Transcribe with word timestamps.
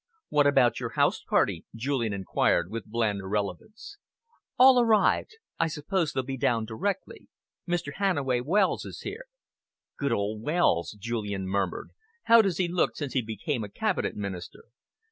"What 0.29 0.47
about 0.47 0.79
your 0.79 0.93
house 0.97 1.21
party?" 1.21 1.63
Julian 1.75 2.11
enquired, 2.11 2.71
with 2.71 2.87
bland 2.87 3.19
irrelevance. 3.19 3.99
"All 4.57 4.79
arrived. 4.79 5.35
I 5.59 5.67
suppose 5.67 6.11
they'll 6.11 6.23
be 6.23 6.37
down 6.39 6.65
directly. 6.65 7.27
Mr. 7.67 7.93
Hannaway 7.97 8.39
Wells 8.41 8.83
is 8.83 9.01
here." 9.01 9.25
"Good 9.97 10.11
old 10.11 10.41
Wells!" 10.41 10.97
Julian 10.99 11.47
murmured. 11.47 11.91
"How 12.23 12.41
does 12.41 12.57
he 12.57 12.67
look 12.67 12.95
since 12.95 13.13
he 13.13 13.21
became 13.21 13.63
a 13.63 13.69
Cabinet 13.69 14.15
Minister?" 14.15 14.63